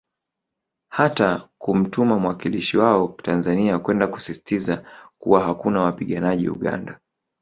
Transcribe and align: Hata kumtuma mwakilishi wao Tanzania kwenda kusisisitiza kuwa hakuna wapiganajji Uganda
Hata 0.89 1.49
kumtuma 1.57 2.19
mwakilishi 2.19 2.77
wao 2.77 3.07
Tanzania 3.23 3.79
kwenda 3.79 4.07
kusisisitiza 4.07 4.85
kuwa 5.19 5.43
hakuna 5.43 5.81
wapiganajji 5.83 6.49
Uganda 6.49 6.99